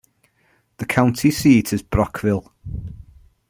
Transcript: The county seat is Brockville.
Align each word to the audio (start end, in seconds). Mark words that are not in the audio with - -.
The 0.77 0.87
county 0.87 1.29
seat 1.29 1.71
is 1.73 1.83
Brockville. 1.83 2.51